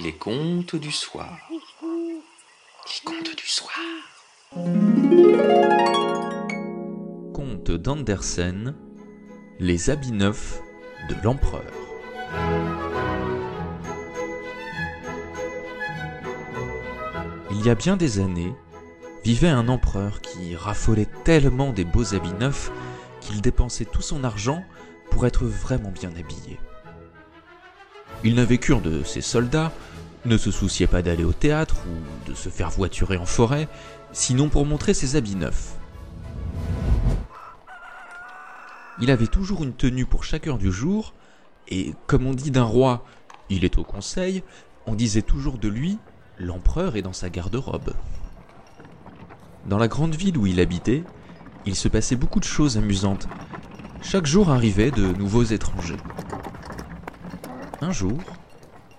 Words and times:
Les 0.00 0.12
contes 0.12 0.76
du 0.76 0.92
soir. 0.92 1.36
Les 1.50 3.04
contes 3.04 3.34
du 3.36 3.46
soir. 3.46 3.74
Conte 7.34 7.72
d'Andersen 7.72 8.76
Les 9.58 9.90
habits 9.90 10.12
neufs 10.12 10.60
de 11.08 11.16
l'empereur. 11.24 11.64
Il 17.50 17.66
y 17.66 17.70
a 17.70 17.74
bien 17.74 17.96
des 17.96 18.20
années, 18.20 18.54
vivait 19.24 19.48
un 19.48 19.66
empereur 19.66 20.20
qui 20.20 20.54
raffolait 20.54 21.08
tellement 21.24 21.72
des 21.72 21.84
beaux 21.84 22.14
habits 22.14 22.34
neufs 22.34 22.70
qu'il 23.20 23.40
dépensait 23.40 23.84
tout 23.84 24.02
son 24.02 24.22
argent 24.22 24.64
pour 25.10 25.26
être 25.26 25.44
vraiment 25.44 25.90
bien 25.90 26.10
habillé. 26.10 26.60
Il 28.24 28.34
n'avait 28.34 28.58
cure 28.58 28.80
de 28.80 29.04
ses 29.04 29.20
soldats, 29.20 29.72
ne 30.24 30.36
se 30.36 30.50
souciait 30.50 30.86
pas 30.86 31.02
d'aller 31.02 31.24
au 31.24 31.32
théâtre 31.32 31.76
ou 31.86 32.28
de 32.28 32.34
se 32.34 32.48
faire 32.48 32.70
voiturer 32.70 33.16
en 33.16 33.26
forêt, 33.26 33.68
sinon 34.12 34.48
pour 34.48 34.66
montrer 34.66 34.94
ses 34.94 35.16
habits 35.16 35.36
neufs. 35.36 35.76
Il 39.00 39.10
avait 39.12 39.28
toujours 39.28 39.62
une 39.62 39.74
tenue 39.74 40.06
pour 40.06 40.24
chaque 40.24 40.48
heure 40.48 40.58
du 40.58 40.72
jour, 40.72 41.14
et 41.68 41.94
comme 42.06 42.26
on 42.26 42.34
dit 42.34 42.50
d'un 42.50 42.64
roi, 42.64 43.04
il 43.48 43.64
est 43.64 43.78
au 43.78 43.84
conseil, 43.84 44.42
on 44.86 44.94
disait 44.94 45.22
toujours 45.22 45.58
de 45.58 45.68
lui, 45.68 45.98
l'empereur 46.38 46.96
est 46.96 47.02
dans 47.02 47.12
sa 47.12 47.30
garde-robe. 47.30 47.94
Dans 49.66 49.78
la 49.78 49.86
grande 49.88 50.14
ville 50.14 50.36
où 50.36 50.46
il 50.46 50.58
habitait, 50.58 51.04
il 51.66 51.76
se 51.76 51.88
passait 51.88 52.16
beaucoup 52.16 52.40
de 52.40 52.44
choses 52.44 52.76
amusantes. 52.76 53.28
Chaque 54.02 54.26
jour 54.26 54.50
arrivaient 54.50 54.90
de 54.90 55.12
nouveaux 55.12 55.44
étrangers. 55.44 55.98
Un 57.80 57.92
jour, 57.92 58.18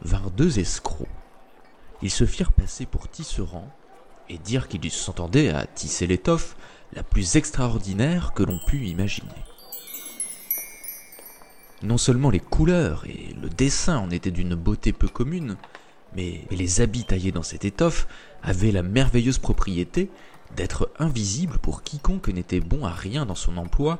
vinrent 0.01 0.31
deux 0.31 0.59
escrocs. 0.59 1.07
Ils 2.01 2.11
se 2.11 2.25
firent 2.25 2.53
passer 2.53 2.85
pour 2.85 3.09
tisserands 3.09 3.69
et 4.29 4.37
dirent 4.37 4.69
qu'ils 4.69 4.89
s'entendaient 4.89 5.49
à 5.49 5.65
tisser 5.65 6.07
l'étoffe 6.07 6.55
la 6.93 7.03
plus 7.03 7.35
extraordinaire 7.35 8.31
que 8.33 8.43
l'on 8.43 8.57
pût 8.57 8.85
imaginer. 8.85 9.27
Non 11.83 11.97
seulement 11.97 12.29
les 12.29 12.39
couleurs 12.39 13.05
et 13.05 13.35
le 13.41 13.49
dessin 13.49 13.97
en 13.97 14.11
étaient 14.11 14.31
d'une 14.31 14.55
beauté 14.55 14.93
peu 14.93 15.09
commune, 15.09 15.57
mais 16.15 16.45
les 16.49 16.79
habits 16.79 17.03
taillés 17.03 17.33
dans 17.33 17.43
cette 17.43 17.65
étoffe 17.65 18.07
avaient 18.43 18.71
la 18.71 18.83
merveilleuse 18.83 19.39
propriété 19.39 20.09
d'être 20.55 20.89
invisibles 20.99 21.57
pour 21.59 21.83
quiconque 21.83 22.29
n'était 22.29 22.61
bon 22.61 22.85
à 22.85 22.91
rien 22.91 23.25
dans 23.25 23.35
son 23.35 23.57
emploi 23.57 23.99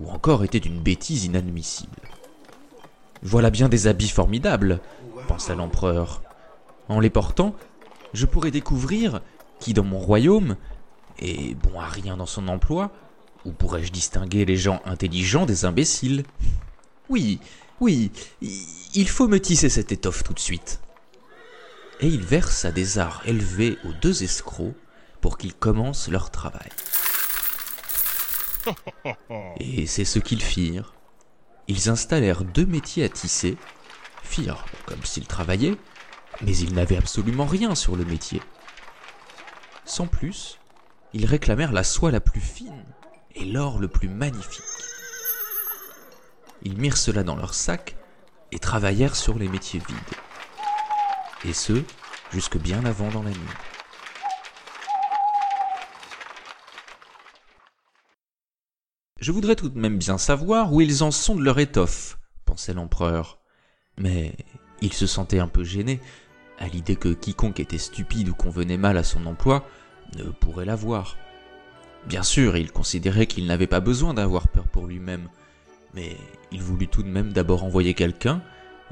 ou 0.00 0.10
encore 0.10 0.42
était 0.42 0.60
d'une 0.60 0.80
bêtise 0.80 1.24
inadmissible. 1.24 1.96
Voilà 3.22 3.50
bien 3.50 3.68
des 3.68 3.86
habits 3.86 4.08
formidables, 4.08 4.80
pensa 5.28 5.54
l'empereur. 5.54 6.22
En 6.88 7.00
les 7.00 7.10
portant, 7.10 7.54
je 8.12 8.26
pourrais 8.26 8.50
découvrir 8.50 9.20
qui 9.58 9.72
dans 9.74 9.84
mon 9.84 9.98
royaume 9.98 10.56
est 11.18 11.54
bon 11.54 11.80
à 11.80 11.86
rien 11.86 12.16
dans 12.16 12.26
son 12.26 12.48
emploi, 12.48 12.92
ou 13.44 13.52
pourrais-je 13.52 13.92
distinguer 13.92 14.44
les 14.44 14.56
gens 14.56 14.80
intelligents 14.84 15.46
des 15.46 15.64
imbéciles? 15.64 16.24
Oui, 17.08 17.40
oui, 17.80 18.10
il 18.94 19.08
faut 19.08 19.28
me 19.28 19.40
tisser 19.40 19.68
cette 19.68 19.92
étoffe 19.92 20.22
tout 20.22 20.34
de 20.34 20.40
suite. 20.40 20.80
Et 22.00 22.08
il 22.08 22.20
versa 22.20 22.72
des 22.72 22.98
arts 22.98 23.22
élevés 23.24 23.78
aux 23.84 23.92
deux 23.92 24.22
escrocs 24.22 24.74
pour 25.20 25.38
qu'ils 25.38 25.54
commencent 25.54 26.08
leur 26.08 26.30
travail. 26.30 26.68
Et 29.60 29.86
c'est 29.86 30.04
ce 30.04 30.18
qu'ils 30.18 30.42
firent. 30.42 30.94
Ils 31.68 31.88
installèrent 31.88 32.44
deux 32.44 32.66
métiers 32.66 33.04
à 33.04 33.08
tisser, 33.08 33.56
firent 34.22 34.64
comme 34.86 35.04
s'ils 35.04 35.26
travaillaient, 35.26 35.76
mais 36.42 36.56
ils 36.56 36.74
n'avaient 36.74 36.96
absolument 36.96 37.46
rien 37.46 37.74
sur 37.74 37.96
le 37.96 38.04
métier. 38.04 38.42
Sans 39.84 40.06
plus, 40.06 40.58
ils 41.12 41.26
réclamèrent 41.26 41.72
la 41.72 41.84
soie 41.84 42.10
la 42.10 42.20
plus 42.20 42.40
fine 42.40 42.84
et 43.34 43.44
l'or 43.44 43.78
le 43.78 43.88
plus 43.88 44.08
magnifique. 44.08 44.62
Ils 46.62 46.76
mirent 46.76 46.96
cela 46.96 47.22
dans 47.22 47.36
leur 47.36 47.54
sac 47.54 47.96
et 48.52 48.58
travaillèrent 48.58 49.16
sur 49.16 49.38
les 49.38 49.48
métiers 49.48 49.80
vides. 49.86 50.18
Et 51.44 51.52
ce, 51.52 51.82
jusque 52.32 52.58
bien 52.58 52.84
avant 52.84 53.08
dans 53.10 53.22
la 53.22 53.30
nuit. 53.30 53.38
Je 59.18 59.32
voudrais 59.32 59.56
tout 59.56 59.70
de 59.70 59.78
même 59.78 59.96
bien 59.96 60.18
savoir 60.18 60.74
où 60.74 60.82
ils 60.82 61.02
en 61.02 61.10
sont 61.10 61.36
de 61.36 61.42
leur 61.42 61.58
étoffe, 61.58 62.18
pensait 62.44 62.74
l'empereur. 62.74 63.38
Mais 63.98 64.36
il 64.82 64.92
se 64.92 65.06
sentait 65.06 65.38
un 65.38 65.48
peu 65.48 65.64
gêné 65.64 66.00
à 66.58 66.68
l'idée 66.68 66.96
que 66.96 67.08
quiconque 67.08 67.60
était 67.60 67.78
stupide 67.78 68.28
ou 68.28 68.34
convenait 68.34 68.76
mal 68.76 68.98
à 68.98 69.04
son 69.04 69.24
emploi 69.24 69.66
ne 70.16 70.24
pourrait 70.24 70.66
la 70.66 70.76
voir. 70.76 71.16
Bien 72.06 72.22
sûr, 72.22 72.58
il 72.58 72.70
considérait 72.72 73.26
qu'il 73.26 73.46
n'avait 73.46 73.66
pas 73.66 73.80
besoin 73.80 74.12
d'avoir 74.12 74.48
peur 74.48 74.68
pour 74.68 74.86
lui-même, 74.86 75.28
mais 75.94 76.16
il 76.52 76.62
voulut 76.62 76.88
tout 76.88 77.02
de 77.02 77.08
même 77.08 77.32
d'abord 77.32 77.64
envoyer 77.64 77.94
quelqu'un, 77.94 78.42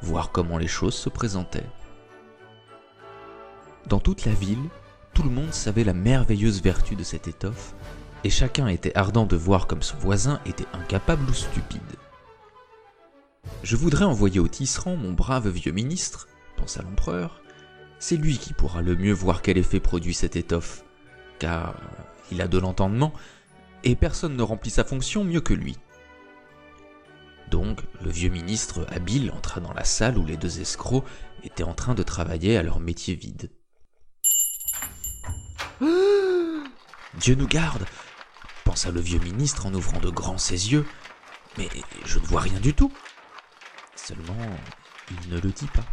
voir 0.01 0.31
comment 0.31 0.57
les 0.57 0.67
choses 0.67 0.95
se 0.95 1.09
présentaient. 1.09 1.69
Dans 3.87 3.99
toute 3.99 4.25
la 4.25 4.33
ville, 4.33 4.69
tout 5.13 5.23
le 5.23 5.29
monde 5.29 5.53
savait 5.53 5.83
la 5.83 5.93
merveilleuse 5.93 6.61
vertu 6.61 6.95
de 6.95 7.03
cette 7.03 7.27
étoffe, 7.27 7.75
et 8.23 8.29
chacun 8.29 8.67
était 8.67 8.95
ardent 8.95 9.25
de 9.25 9.35
voir 9.35 9.67
comme 9.67 9.81
son 9.81 9.97
voisin 9.97 10.39
était 10.45 10.65
incapable 10.73 11.29
ou 11.29 11.33
stupide. 11.33 11.81
Je 13.63 13.75
voudrais 13.75 14.05
envoyer 14.05 14.39
au 14.39 14.47
tisserand 14.47 14.95
mon 14.95 15.13
brave 15.13 15.49
vieux 15.49 15.71
ministre, 15.71 16.27
pensa 16.57 16.81
l'empereur. 16.81 17.41
C'est 17.99 18.17
lui 18.17 18.37
qui 18.37 18.53
pourra 18.53 18.81
le 18.81 18.95
mieux 18.95 19.13
voir 19.13 19.41
quel 19.41 19.57
effet 19.57 19.79
produit 19.79 20.13
cette 20.13 20.35
étoffe, 20.35 20.83
car 21.39 21.75
il 22.31 22.41
a 22.41 22.47
de 22.47 22.57
l'entendement, 22.57 23.13
et 23.83 23.95
personne 23.95 24.35
ne 24.35 24.43
remplit 24.43 24.71
sa 24.71 24.83
fonction 24.83 25.23
mieux 25.23 25.41
que 25.41 25.53
lui. 25.53 25.77
Donc, 27.49 27.81
le 28.01 28.09
vieux 28.09 28.29
ministre 28.29 28.85
habile 28.89 29.31
entra 29.31 29.61
dans 29.61 29.73
la 29.73 29.83
salle 29.83 30.17
où 30.17 30.25
les 30.25 30.37
deux 30.37 30.59
escrocs 30.59 31.05
étaient 31.43 31.63
en 31.63 31.75
train 31.75 31.93
de 31.93 32.03
travailler 32.03 32.57
à 32.57 32.63
leur 32.63 32.79
métier 32.79 33.15
vide. 33.15 33.51
Dieu 37.19 37.35
nous 37.35 37.47
garde 37.47 37.85
pensa 38.75 38.91
le 38.91 38.99
vieux 38.99 39.19
ministre 39.19 39.67
en 39.67 39.73
ouvrant 39.73 40.01
de 40.01 40.09
grands 40.09 40.37
ses 40.37 40.73
yeux. 40.73 40.85
Mais 41.57 41.69
je 42.03 42.19
ne 42.19 42.25
vois 42.25 42.41
rien 42.41 42.59
du 42.59 42.73
tout. 42.73 42.91
Seulement, 43.95 44.35
il 45.09 45.29
ne 45.29 45.39
le 45.39 45.49
dit 45.49 45.67
pas. 45.67 45.85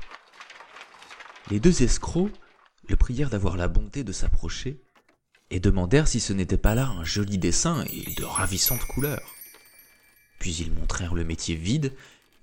Les 1.48 1.60
deux 1.60 1.84
escrocs 1.84 2.32
le 2.88 2.96
prièrent 2.96 3.30
d'avoir 3.30 3.56
la 3.56 3.68
bonté 3.68 4.02
de 4.02 4.10
s'approcher 4.10 4.82
et 5.50 5.60
demandèrent 5.60 6.08
si 6.08 6.18
ce 6.18 6.32
n'était 6.32 6.56
pas 6.56 6.74
là 6.74 6.88
un 6.88 7.04
joli 7.04 7.38
dessin 7.38 7.84
et 7.84 8.14
de 8.14 8.24
ravissantes 8.24 8.84
couleurs. 8.86 9.32
Puis 10.40 10.52
ils 10.56 10.72
montrèrent 10.72 11.14
le 11.14 11.22
métier 11.22 11.54
vide, 11.54 11.94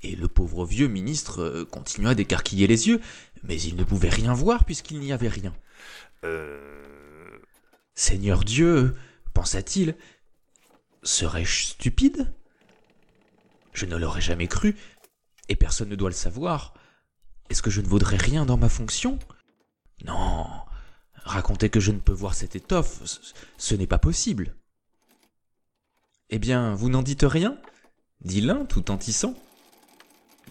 et 0.04 0.16
le 0.16 0.30
pauvre 0.30 0.66
vieux 0.66 0.88
ministre 0.88 1.68
continua 1.70 2.16
d'écarquiller 2.16 2.66
les 2.66 2.88
yeux, 2.88 3.02
mais 3.44 3.62
il 3.62 3.76
ne 3.76 3.84
pouvait 3.84 4.08
rien 4.08 4.34
voir 4.34 4.64
puisqu'il 4.64 5.02
n'y 5.02 5.12
avait 5.12 5.28
rien. 5.28 5.54
Euh... 6.24 7.38
Seigneur 7.94 8.46
Dieu, 8.46 8.96
pensa-t-il, 9.34 9.98
Serais-je 11.04 11.68
stupide? 11.68 12.34
Je 13.74 13.86
ne 13.86 13.96
l'aurais 13.96 14.22
jamais 14.22 14.48
cru, 14.48 14.76
et 15.48 15.56
personne 15.56 15.90
ne 15.90 15.96
doit 15.96 16.10
le 16.10 16.16
savoir. 16.16 16.74
Est-ce 17.50 17.62
que 17.62 17.70
je 17.70 17.82
ne 17.82 17.88
vaudrais 17.88 18.18
rien 18.18 18.46
dans 18.46 18.58
ma 18.58 18.70
fonction? 18.70 19.18
Non. 20.06 20.46
Raconter 21.16 21.70
que 21.70 21.80
je 21.80 21.92
ne 21.92 22.00
peux 22.00 22.14
voir 22.14 22.34
cette 22.34 22.56
étoffe, 22.56 23.02
ce 23.58 23.76
n'est 23.76 23.88
pas 23.88 24.00
possible. 24.00 24.56
Eh 26.30 26.40
bien, 26.40 26.74
vous 26.76 26.90
n'en 26.90 27.02
dites 27.02 27.24
rien? 27.24 27.58
Dit 28.22 28.42
l'un 28.42 28.66
tout 28.66 28.92
en 28.92 28.98
tissant. 28.98 29.36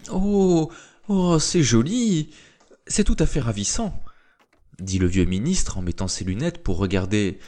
Oh, 0.09 0.71
oh, 1.07 1.39
c'est 1.39 1.63
joli, 1.63 2.33
c'est 2.87 3.03
tout 3.03 3.17
à 3.19 3.25
fait 3.25 3.39
ravissant, 3.39 4.01
dit 4.79 4.97
le 4.97 5.07
vieux 5.07 5.25
ministre 5.25 5.77
en 5.77 5.81
mettant 5.81 6.07
ses 6.07 6.23
lunettes 6.23 6.63
pour 6.63 6.77
regarder 6.77 7.39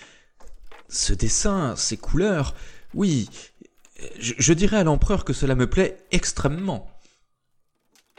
ce 0.90 1.14
dessin, 1.14 1.76
ces 1.76 1.98
couleurs, 1.98 2.54
oui, 2.94 3.30
je, 4.20 4.54
dirais 4.54 4.78
à 4.78 4.84
l'empereur 4.84 5.26
que 5.26 5.34
cela 5.34 5.56
me 5.56 5.70
plaît 5.70 6.06
extrêmement. 6.12 6.90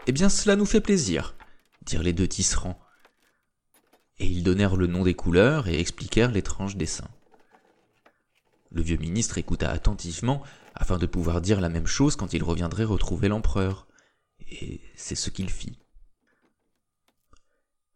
Eh 0.06 0.12
bien, 0.12 0.28
cela 0.28 0.56
nous 0.56 0.66
fait 0.66 0.80
plaisir, 0.80 1.34
dirent 1.82 2.02
les 2.02 2.12
deux 2.12 2.28
tisserands. 2.28 2.78
Et 4.18 4.26
ils 4.26 4.42
donnèrent 4.42 4.76
le 4.76 4.86
nom 4.86 5.02
des 5.02 5.14
couleurs 5.14 5.68
et 5.68 5.78
expliquèrent 5.78 6.30
l'étrange 6.30 6.76
dessin. 6.76 7.08
Le 8.70 8.82
vieux 8.82 8.96
ministre 8.96 9.38
écouta 9.38 9.70
attentivement 9.70 10.42
afin 10.74 10.98
de 10.98 11.06
pouvoir 11.06 11.40
dire 11.40 11.60
la 11.60 11.68
même 11.68 11.86
chose 11.86 12.16
quand 12.16 12.32
il 12.32 12.42
reviendrait 12.42 12.84
retrouver 12.84 13.28
l'empereur. 13.28 13.86
Et 14.48 14.80
c'est 14.96 15.14
ce 15.14 15.30
qu'il 15.30 15.50
fit. 15.50 15.78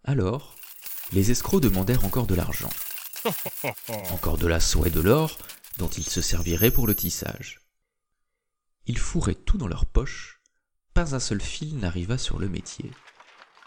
Alors, 0.05 0.56
les 1.12 1.31
escrocs 1.31 1.62
demandèrent 1.62 2.05
encore 2.05 2.26
de 2.26 2.34
l'argent. 2.34 2.70
Encore 4.12 4.38
de 4.38 4.46
la 4.46 4.61
soie 4.61 4.87
et 4.87 4.90
de 4.90 5.00
l'or, 5.00 5.37
dont 5.78 5.88
ils 5.88 6.08
se 6.08 6.23
serviraient 6.23 6.70
pour 6.70 6.87
le 6.87 6.94
tissage. 6.94 7.61
Ils 8.87 8.99
fourraient 8.99 9.34
tout 9.34 9.58
dans 9.58 9.69
leurs 9.69 9.87
poches, 9.87 10.40
pas 10.94 11.14
un 11.14 11.20
seul 11.20 11.40
fil 11.40 11.78
n'arriva 11.78 12.19
sur 12.19 12.38
le 12.38 12.49
métier. 12.49 12.90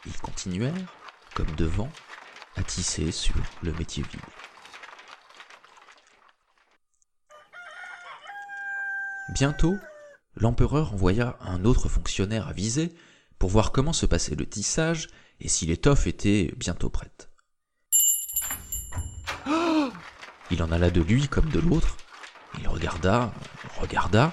Ils 0.05 0.17
continuèrent, 0.17 0.93
comme 1.35 1.53
devant, 1.55 1.91
à 2.55 2.63
tisser 2.63 3.11
sur 3.11 3.35
le 3.61 3.73
métier 3.73 4.03
vide. 4.03 4.21
Bientôt, 9.33 9.77
l'empereur 10.35 10.93
envoya 10.93 11.37
un 11.41 11.63
autre 11.65 11.87
fonctionnaire 11.87 12.47
avisé 12.47 12.95
pour 13.37 13.49
voir 13.49 13.71
comment 13.71 13.93
se 13.93 14.05
passait 14.05 14.35
le 14.35 14.47
tissage 14.47 15.07
et 15.39 15.47
si 15.47 15.65
l'étoffe 15.65 16.07
était 16.07 16.53
bientôt 16.57 16.89
prête. 16.89 17.29
Il 20.51 20.63
en 20.63 20.71
alla 20.71 20.89
de 20.89 21.01
lui 21.01 21.27
comme 21.27 21.49
de 21.49 21.59
l'autre. 21.59 21.95
Il 22.69 22.75
regarda, 22.75 23.33
regarda, 23.79 24.31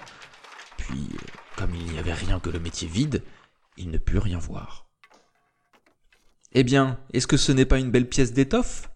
puis, 0.76 1.08
comme 1.56 1.74
il 1.74 1.84
n'y 1.92 1.98
avait 1.98 2.12
rien 2.12 2.38
que 2.38 2.50
le 2.50 2.60
métier 2.60 2.86
vide, 2.86 3.22
il 3.76 3.90
ne 3.90 3.98
put 3.98 4.18
rien 4.18 4.38
voir. 4.38 4.86
Eh 6.52 6.62
bien, 6.62 6.98
est-ce 7.12 7.26
que 7.26 7.36
ce 7.36 7.52
n'est 7.52 7.64
pas 7.64 7.78
une 7.78 7.90
belle 7.90 8.08
pièce 8.08 8.32
d'étoffe? 8.32 8.90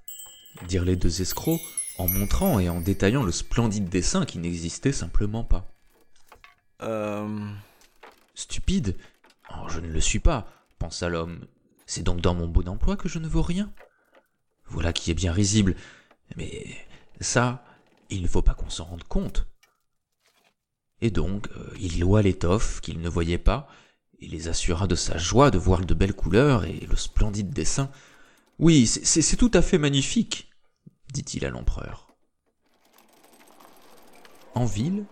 dirent 0.66 0.84
les 0.84 0.96
deux 0.96 1.22
escrocs 1.22 1.60
en 1.98 2.08
montrant 2.08 2.58
et 2.58 2.68
en 2.68 2.80
détaillant 2.80 3.22
le 3.22 3.32
splendide 3.32 3.88
dessin 3.88 4.24
qui 4.24 4.38
n'existait 4.38 4.92
simplement 4.92 5.44
pas. 5.44 5.66
Euh... 6.82 7.50
Stupide? 8.34 8.96
Oh, 9.50 9.68
je 9.68 9.80
ne 9.80 9.88
le 9.88 10.00
suis 10.00 10.20
pas, 10.20 10.46
pensa 10.78 11.08
l'homme. 11.08 11.46
C'est 11.86 12.02
donc 12.02 12.20
dans 12.20 12.34
mon 12.34 12.46
beau 12.46 12.62
d'emploi 12.62 12.96
que 12.96 13.08
je 13.08 13.18
ne 13.18 13.28
vaux 13.28 13.42
rien? 13.42 13.72
Voilà 14.66 14.92
qui 14.92 15.10
est 15.10 15.14
bien 15.14 15.32
risible. 15.32 15.76
Mais 16.36 16.76
ça, 17.20 17.64
il 18.10 18.22
ne 18.22 18.28
faut 18.28 18.42
pas 18.42 18.54
qu'on 18.54 18.70
s'en 18.70 18.84
rende 18.84 19.04
compte. 19.04 19.46
Et 21.00 21.10
donc, 21.10 21.48
euh, 21.56 21.72
il 21.80 22.00
loua 22.00 22.22
l'étoffe 22.22 22.80
qu'il 22.80 23.00
ne 23.00 23.08
voyait 23.08 23.38
pas, 23.38 23.68
et 24.20 24.26
les 24.26 24.48
assura 24.48 24.86
de 24.86 24.94
sa 24.94 25.16
joie 25.16 25.50
de 25.50 25.58
voir 25.58 25.80
de 25.84 25.94
belles 25.94 26.14
couleurs 26.14 26.64
et 26.64 26.80
le 26.80 26.96
splendide 26.96 27.50
dessin. 27.50 27.90
Oui, 28.58 28.86
c'est 28.86 29.36
tout 29.36 29.50
à 29.54 29.62
fait 29.62 29.78
magnifique, 29.78 30.50
dit-il 31.12 31.46
à 31.46 31.50
l'empereur. 31.50 32.08
En 34.54 34.66
ville, 34.66 35.04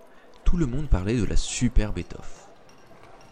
tout 0.44 0.58
le 0.58 0.66
monde 0.66 0.88
parlait 0.88 1.16
de 1.16 1.24
la 1.24 1.36
superbe 1.36 1.96
étoffe. 1.96 2.48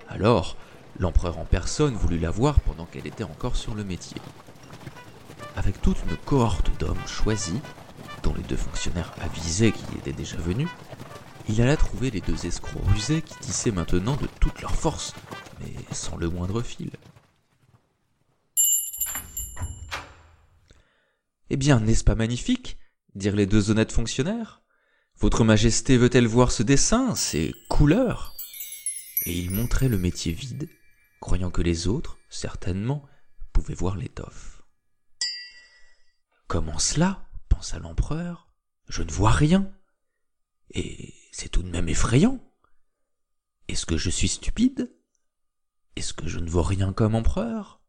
Alors, 0.09 0.57
L'empereur 0.99 1.39
en 1.39 1.45
personne 1.45 1.95
voulut 1.95 2.19
la 2.19 2.31
voir 2.31 2.61
pendant 2.61 2.87
qu'elle 2.87 3.07
était 3.07 3.25
encore 3.25 3.57
sur 3.57 3.75
le 3.75 3.85
métier. 3.85 4.21
Avec 5.55 5.81
toute 5.83 5.99
une 6.09 6.17
cohorte 6.17 6.71
d'hommes 6.79 7.07
choisis, 7.07 7.61
dont 8.27 8.35
les 8.35 8.43
deux 8.43 8.57
fonctionnaires 8.57 9.15
avisés 9.21 9.71
qui 9.71 9.85
étaient 9.97 10.13
déjà 10.13 10.37
venus, 10.37 10.69
il 11.49 11.63
alla 11.63 11.77
trouver 11.77 12.11
les 12.11 12.21
deux 12.21 12.45
escrocs 12.45 12.83
rusés 12.89 13.23
qui 13.23 13.39
tissaient 13.39 13.71
maintenant 13.71 14.17
de 14.17 14.27
toute 14.41 14.61
leur 14.63 14.75
force, 14.75 15.15
mais 15.61 15.73
sans 15.93 16.17
le 16.17 16.29
moindre 16.29 16.61
fil. 16.61 16.91
Eh 21.51 21.57
bien, 21.57 21.79
n'est-ce 21.79 22.03
pas 22.03 22.17
magnifique? 22.17 22.79
dirent 23.15 23.37
les 23.37 23.47
deux 23.47 23.71
honnêtes 23.71 23.93
fonctionnaires. 23.93 24.61
Votre 25.21 25.45
Majesté 25.45 25.97
veut-elle 25.97 26.27
voir 26.27 26.51
ce 26.51 26.65
dessin, 26.65 27.15
ces 27.15 27.55
couleurs? 27.69 28.35
Et 29.25 29.39
ils 29.39 29.53
montraient 29.53 29.89
le 29.89 29.99
métier 29.99 30.33
vide, 30.33 30.69
croyant 31.21 31.53
que 31.53 31.63
les 31.63 31.87
autres, 31.87 32.19
certainement, 32.29 33.07
pouvaient 33.53 33.75
voir 33.75 33.97
l'étoffe. 33.97 34.63
Comment 36.49 36.81
cela? 36.81 37.26
Pensa 37.57 37.79
l'empereur. 37.79 38.49
Je 38.89 39.03
ne 39.03 39.11
vois 39.11 39.31
rien. 39.31 39.73
Et 40.73 41.15
c'est 41.33 41.49
tout 41.49 41.63
de 41.63 41.71
même 41.71 41.89
effrayant. 41.89 42.39
Est-ce 43.69 43.87
que 43.87 43.97
je 43.97 44.11
suis 44.11 44.29
stupide? 44.29 44.93
Est-ce 45.97 46.13
que 46.13 46.29
je 46.29 46.39
ne 46.39 46.51
vois 46.51 46.67
rien 46.67 46.93
comme 46.93 47.15
empereur? 47.15 47.81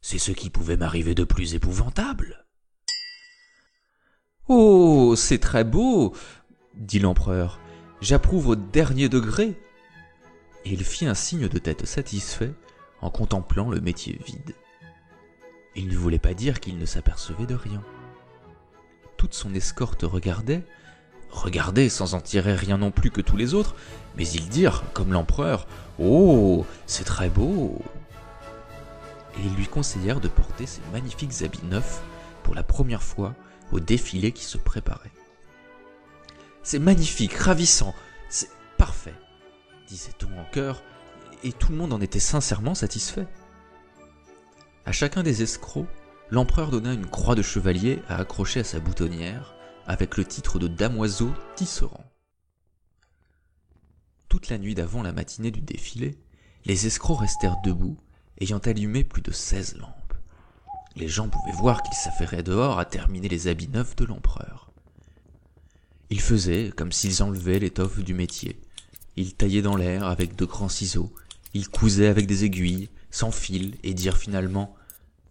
C'est 0.00 0.18
ce 0.18 0.32
qui 0.32 0.50
pouvait 0.50 0.76
m'arriver 0.76 1.14
de 1.14 1.22
plus 1.22 1.54
épouvantable. 1.54 2.48
Oh, 4.48 5.14
c'est 5.16 5.38
très 5.38 5.62
beau, 5.62 6.16
dit 6.74 6.98
l'empereur. 6.98 7.60
J'approuve 8.00 8.48
au 8.48 8.56
dernier 8.56 9.08
degré 9.08 9.56
et 10.64 10.72
il 10.72 10.84
fit 10.84 11.06
un 11.06 11.14
signe 11.14 11.46
de 11.46 11.58
tête 11.58 11.86
satisfait 11.86 12.52
en 13.00 13.10
contemplant 13.10 13.70
le 13.70 13.80
métier 13.80 14.18
vide. 14.26 14.56
Il 15.76 15.86
ne 15.86 15.96
voulait 15.96 16.18
pas 16.18 16.34
dire 16.34 16.58
qu'il 16.58 16.76
ne 16.78 16.86
s'apercevait 16.86 17.46
de 17.46 17.54
rien. 17.54 17.84
Toute 19.22 19.34
son 19.34 19.54
escorte 19.54 20.02
regardait, 20.02 20.64
regardait 21.30 21.88
sans 21.88 22.14
en 22.14 22.20
tirer 22.20 22.56
rien 22.56 22.76
non 22.76 22.90
plus 22.90 23.12
que 23.12 23.20
tous 23.20 23.36
les 23.36 23.54
autres, 23.54 23.76
mais 24.16 24.26
ils 24.26 24.48
dirent, 24.48 24.82
comme 24.94 25.12
l'empereur, 25.12 25.68
Oh, 26.00 26.66
c'est 26.88 27.04
très 27.04 27.28
beau. 27.28 27.80
Et 29.38 29.42
ils 29.44 29.54
lui 29.54 29.68
conseillèrent 29.68 30.18
de 30.18 30.26
porter 30.26 30.66
ses 30.66 30.80
magnifiques 30.92 31.40
habits 31.42 31.64
neufs 31.70 32.02
pour 32.42 32.56
la 32.56 32.64
première 32.64 33.04
fois 33.04 33.36
au 33.70 33.78
défilé 33.78 34.32
qui 34.32 34.42
se 34.42 34.58
préparait. 34.58 35.12
C'est 36.64 36.80
magnifique, 36.80 37.34
ravissant, 37.34 37.94
c'est 38.28 38.50
parfait 38.76 39.14
disait-on 39.86 40.36
en 40.36 40.44
chœur, 40.50 40.82
et 41.44 41.52
tout 41.52 41.70
le 41.70 41.78
monde 41.78 41.92
en 41.92 42.00
était 42.00 42.18
sincèrement 42.18 42.74
satisfait. 42.74 43.28
À 44.84 44.90
chacun 44.90 45.22
des 45.22 45.44
escrocs, 45.44 45.86
l'empereur 46.32 46.70
donna 46.70 46.94
une 46.94 47.04
croix 47.04 47.34
de 47.34 47.42
chevalier 47.42 48.00
à 48.08 48.16
accrocher 48.16 48.60
à 48.60 48.64
sa 48.64 48.80
boutonnière, 48.80 49.54
avec 49.86 50.16
le 50.16 50.24
titre 50.24 50.58
de 50.58 50.66
damoiseau 50.66 51.30
tisserand. 51.56 52.10
Toute 54.30 54.48
la 54.48 54.56
nuit 54.56 54.74
d'avant 54.74 55.02
la 55.02 55.12
matinée 55.12 55.50
du 55.50 55.60
défilé, 55.60 56.16
les 56.64 56.86
escrocs 56.86 57.20
restèrent 57.20 57.60
debout, 57.62 57.98
ayant 58.40 58.60
allumé 58.60 59.04
plus 59.04 59.20
de 59.20 59.30
seize 59.30 59.76
lampes. 59.76 60.14
Les 60.96 61.06
gens 61.06 61.28
pouvaient 61.28 61.52
voir 61.52 61.82
qu'ils 61.82 61.96
s'affairaient 61.96 62.42
dehors 62.42 62.78
à 62.78 62.86
terminer 62.86 63.28
les 63.28 63.46
habits 63.46 63.68
neufs 63.68 63.94
de 63.96 64.06
l'empereur. 64.06 64.72
Ils 66.08 66.22
faisaient 66.22 66.72
comme 66.74 66.92
s'ils 66.92 67.22
enlevaient 67.22 67.58
l'étoffe 67.58 67.98
du 67.98 68.14
métier, 68.14 68.58
ils 69.16 69.34
taillaient 69.34 69.60
dans 69.60 69.76
l'air 69.76 70.04
avec 70.04 70.34
de 70.34 70.46
grands 70.46 70.70
ciseaux, 70.70 71.12
ils 71.52 71.68
cousaient 71.68 72.08
avec 72.08 72.26
des 72.26 72.44
aiguilles, 72.44 72.88
sans 73.10 73.32
fil, 73.32 73.74
et 73.82 73.92
dirent 73.92 74.16
finalement 74.16 74.74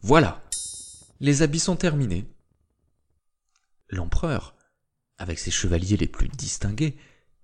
Voilà 0.03 0.43
Les 1.21 1.43
habits 1.43 1.59
sont 1.59 1.75
terminés. 1.75 2.25
L'empereur, 3.89 4.55
avec 5.19 5.37
ses 5.37 5.51
chevaliers 5.51 5.95
les 5.95 6.07
plus 6.07 6.27
distingués, 6.29 6.97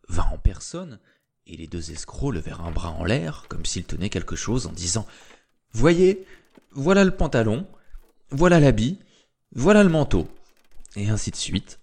vint 0.09 0.25
en 0.31 0.39
personne, 0.39 0.99
et 1.45 1.55
les 1.55 1.67
deux 1.67 1.91
escrocs 1.91 2.33
levèrent 2.33 2.61
un 2.61 2.71
bras 2.71 2.89
en 2.89 3.03
l'air, 3.03 3.45
comme 3.49 3.67
s'ils 3.67 3.83
tenaient 3.83 4.09
quelque 4.09 4.35
chose, 4.35 4.65
en 4.65 4.71
disant 4.71 5.05
Voyez, 5.73 6.25
voilà 6.71 7.03
le 7.03 7.15
pantalon, 7.15 7.67
voilà 8.31 8.59
l'habit, 8.59 8.97
voilà 9.51 9.83
le 9.83 9.89
manteau, 9.89 10.27
et 10.95 11.09
ainsi 11.09 11.29
de 11.29 11.35
suite. 11.35 11.79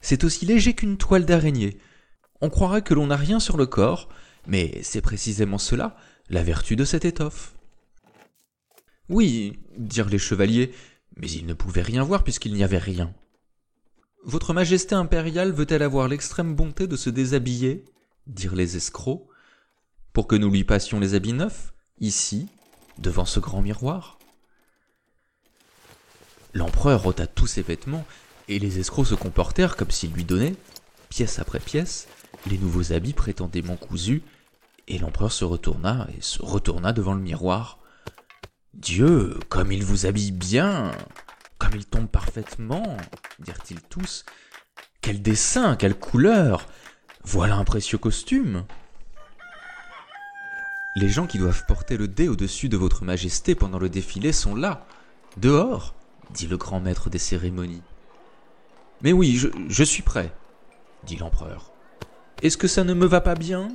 C'est 0.00 0.22
aussi 0.22 0.46
léger 0.46 0.74
qu'une 0.74 0.98
toile 0.98 1.26
d'araignée, 1.26 1.80
on 2.40 2.48
croirait 2.48 2.82
que 2.82 2.94
l'on 2.94 3.08
n'a 3.08 3.16
rien 3.16 3.40
sur 3.40 3.56
le 3.56 3.66
corps, 3.66 4.08
mais 4.46 4.80
c'est 4.84 5.00
précisément 5.00 5.58
cela, 5.58 5.96
la 6.28 6.44
vertu 6.44 6.76
de 6.76 6.84
cette 6.84 7.04
étoffe. 7.04 7.56
Oui, 9.08 9.58
dirent 9.76 10.10
les 10.10 10.18
chevaliers, 10.18 10.72
mais 11.18 11.30
ils 11.30 11.46
ne 11.46 11.54
pouvaient 11.54 11.82
rien 11.82 12.02
voir 12.02 12.24
puisqu'il 12.24 12.54
n'y 12.54 12.64
avait 12.64 12.78
rien. 12.78 13.12
Votre 14.24 14.52
Majesté 14.52 14.94
impériale 14.94 15.52
veut-elle 15.52 15.82
avoir 15.82 16.08
l'extrême 16.08 16.54
bonté 16.54 16.86
de 16.86 16.96
se 16.96 17.10
déshabiller 17.10 17.84
dirent 18.26 18.56
les 18.56 18.76
escrocs, 18.76 19.26
pour 20.12 20.26
que 20.26 20.36
nous 20.36 20.50
lui 20.50 20.64
passions 20.64 21.00
les 21.00 21.14
habits 21.14 21.32
neufs, 21.32 21.72
ici, 22.00 22.48
devant 22.98 23.24
ce 23.24 23.40
grand 23.40 23.62
miroir? 23.62 24.18
L'empereur 26.54 27.06
ôta 27.06 27.26
tous 27.26 27.46
ses 27.46 27.62
vêtements, 27.62 28.04
et 28.48 28.58
les 28.58 28.78
escrocs 28.78 29.06
se 29.06 29.14
comportèrent 29.14 29.76
comme 29.76 29.90
s'ils 29.90 30.12
lui 30.12 30.24
donnaient, 30.24 30.56
pièce 31.08 31.38
après 31.38 31.60
pièce, 31.60 32.08
les 32.46 32.58
nouveaux 32.58 32.92
habits 32.92 33.12
prétendument 33.12 33.76
cousus, 33.76 34.22
et 34.88 34.98
l'empereur 34.98 35.32
se 35.32 35.44
retourna 35.44 36.08
et 36.16 36.22
se 36.22 36.42
retourna 36.42 36.92
devant 36.92 37.14
le 37.14 37.20
miroir. 37.20 37.77
Dieu, 38.78 39.36
comme 39.48 39.72
il 39.72 39.82
vous 39.82 40.06
habille 40.06 40.30
bien, 40.30 40.92
comme 41.58 41.74
il 41.74 41.84
tombe 41.84 42.06
parfaitement, 42.06 42.96
dirent-ils 43.40 43.80
tous. 43.80 44.24
Quel 45.00 45.20
dessin, 45.20 45.74
quelle 45.74 45.98
couleur 45.98 46.64
Voilà 47.24 47.56
un 47.56 47.64
précieux 47.64 47.98
costume. 47.98 48.64
Les 50.94 51.08
gens 51.08 51.26
qui 51.26 51.38
doivent 51.38 51.64
porter 51.66 51.96
le 51.96 52.06
dé 52.06 52.28
au-dessus 52.28 52.68
de 52.68 52.76
votre 52.76 53.04
majesté 53.04 53.56
pendant 53.56 53.80
le 53.80 53.88
défilé 53.88 54.30
sont 54.30 54.54
là, 54.54 54.86
dehors, 55.38 55.94
dit 56.30 56.46
le 56.46 56.56
grand 56.56 56.78
maître 56.78 57.10
des 57.10 57.18
cérémonies. 57.18 57.82
Mais 59.02 59.12
oui, 59.12 59.36
je, 59.36 59.48
je 59.68 59.84
suis 59.84 60.02
prêt, 60.02 60.32
dit 61.02 61.16
l'empereur. 61.16 61.72
Est-ce 62.42 62.56
que 62.56 62.68
ça 62.68 62.84
ne 62.84 62.94
me 62.94 63.06
va 63.06 63.20
pas 63.20 63.34
bien? 63.34 63.70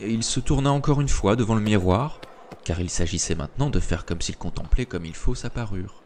Et 0.00 0.12
il 0.12 0.22
se 0.22 0.38
tourna 0.38 0.70
encore 0.70 1.00
une 1.00 1.08
fois 1.08 1.34
devant 1.34 1.56
le 1.56 1.60
miroir, 1.60 2.20
car 2.64 2.80
il 2.80 2.90
s'agissait 2.90 3.34
maintenant 3.34 3.70
de 3.70 3.80
faire 3.80 4.04
comme 4.04 4.20
s'il 4.20 4.36
contemplait 4.36 4.86
comme 4.86 5.04
il 5.04 5.14
faut 5.14 5.34
sa 5.34 5.50
parure. 5.50 6.02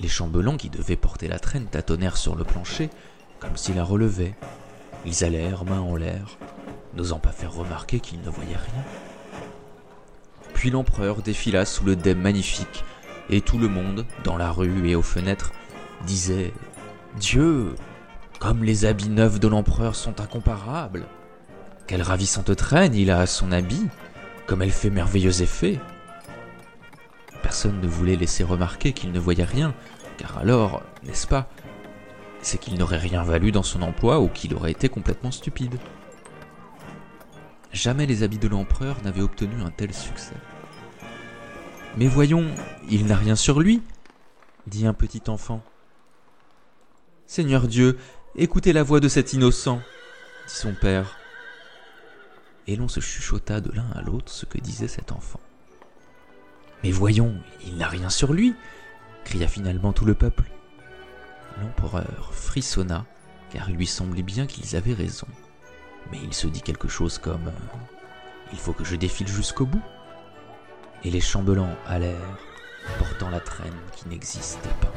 Les 0.00 0.08
chambelans 0.08 0.56
qui 0.56 0.70
devaient 0.70 0.96
porter 0.96 1.28
la 1.28 1.38
traîne 1.38 1.66
tâtonnèrent 1.66 2.16
sur 2.16 2.34
le 2.34 2.44
plancher, 2.44 2.90
comme 3.38 3.56
s'ils 3.56 3.76
la 3.76 3.84
relevaient. 3.84 4.34
Ils 5.06 5.24
allèrent 5.24 5.64
main 5.64 5.80
en 5.80 5.96
l'air, 5.96 6.38
n'osant 6.94 7.18
pas 7.18 7.32
faire 7.32 7.52
remarquer 7.52 8.00
qu'ils 8.00 8.20
ne 8.20 8.30
voyaient 8.30 8.56
rien. 8.56 8.84
Puis 10.54 10.70
l'empereur 10.70 11.22
défila 11.22 11.64
sous 11.64 11.84
le 11.84 11.96
dais 11.96 12.14
magnifique, 12.14 12.84
et 13.30 13.40
tout 13.40 13.58
le 13.58 13.68
monde, 13.68 14.06
dans 14.24 14.36
la 14.36 14.50
rue 14.50 14.88
et 14.88 14.94
aux 14.94 15.02
fenêtres, 15.02 15.52
disait 16.06 16.52
Dieu, 17.18 17.74
comme 18.40 18.64
les 18.64 18.84
habits 18.84 19.08
neufs 19.08 19.40
de 19.40 19.48
l'empereur 19.48 19.94
sont 19.94 20.20
incomparables. 20.20 21.06
Quelle 21.86 22.02
ravissante 22.02 22.54
traîne 22.56 22.94
il 22.94 23.10
a 23.10 23.20
à 23.20 23.26
son 23.26 23.52
habit, 23.52 23.88
comme 24.46 24.62
elle 24.62 24.70
fait 24.70 24.90
merveilleux 24.90 25.42
effet. 25.42 25.80
Personne 27.42 27.80
ne 27.80 27.86
voulait 27.86 28.16
laisser 28.16 28.44
remarquer 28.44 28.92
qu'il 28.92 29.12
ne 29.12 29.18
voyait 29.18 29.44
rien, 29.44 29.74
car 30.16 30.38
alors, 30.38 30.82
n'est-ce 31.02 31.26
pas, 31.26 31.48
c'est 32.40 32.58
qu'il 32.58 32.78
n'aurait 32.78 32.98
rien 32.98 33.22
valu 33.22 33.52
dans 33.52 33.62
son 33.62 33.82
emploi 33.82 34.20
ou 34.20 34.28
qu'il 34.28 34.54
aurait 34.54 34.72
été 34.72 34.88
complètement 34.88 35.30
stupide. 35.30 35.78
Jamais 37.72 38.06
les 38.06 38.22
habits 38.22 38.38
de 38.38 38.48
l'empereur 38.48 39.02
n'avaient 39.02 39.22
obtenu 39.22 39.60
un 39.62 39.70
tel 39.70 39.92
succès. 39.92 40.36
Mais 41.96 42.06
voyons, 42.06 42.46
il 42.88 43.06
n'a 43.06 43.16
rien 43.16 43.36
sur 43.36 43.60
lui, 43.60 43.82
dit 44.66 44.86
un 44.86 44.94
petit 44.94 45.22
enfant. 45.28 45.62
Seigneur 47.26 47.66
Dieu, 47.66 47.98
écoutez 48.36 48.72
la 48.72 48.82
voix 48.82 49.00
de 49.00 49.08
cet 49.08 49.32
innocent, 49.32 49.80
dit 50.46 50.54
son 50.54 50.74
père. 50.74 51.18
Et 52.66 52.76
l'on 52.76 52.88
se 52.88 53.00
chuchota 53.00 53.60
de 53.60 53.70
l'un 53.72 53.90
à 53.94 54.00
l'autre 54.00 54.32
ce 54.32 54.46
que 54.46 54.58
disait 54.58 54.88
cet 54.88 55.12
enfant. 55.12 55.40
Mais 56.82 56.90
voyons, 56.90 57.34
il 57.64 57.76
n'a 57.76 57.88
rien 57.88 58.10
sur 58.10 58.32
lui, 58.32 58.54
cria 59.24 59.48
finalement 59.48 59.92
tout 59.92 60.04
le 60.04 60.14
peuple. 60.14 60.44
L'empereur 61.60 62.30
frissonna, 62.32 63.06
car 63.50 63.70
il 63.70 63.76
lui 63.76 63.86
semblait 63.86 64.22
bien 64.22 64.46
qu'ils 64.46 64.76
avaient 64.76 64.94
raison. 64.94 65.26
Mais 66.10 66.18
il 66.22 66.34
se 66.34 66.46
dit 66.46 66.62
quelque 66.62 66.88
chose 66.88 67.18
comme 67.18 67.50
Il 68.52 68.58
faut 68.58 68.72
que 68.72 68.84
je 68.84 68.96
défile 68.96 69.28
jusqu'au 69.28 69.66
bout. 69.66 69.82
Et 71.04 71.10
les 71.10 71.20
chambellans 71.20 71.76
allèrent, 71.86 72.38
portant 72.98 73.30
la 73.30 73.40
traîne 73.40 73.72
qui 73.94 74.08
n'existait 74.08 74.68
pas. 74.80 74.92